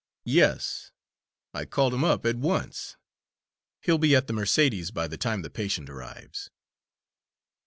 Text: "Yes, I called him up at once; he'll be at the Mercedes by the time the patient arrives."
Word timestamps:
"Yes, 0.25 0.91
I 1.53 1.65
called 1.65 1.93
him 1.93 2.03
up 2.03 2.25
at 2.25 2.35
once; 2.35 2.97
he'll 3.81 3.99
be 3.99 4.15
at 4.15 4.25
the 4.25 4.33
Mercedes 4.33 4.89
by 4.89 5.07
the 5.07 5.15
time 5.15 5.43
the 5.43 5.49
patient 5.51 5.91
arrives." 5.91 6.49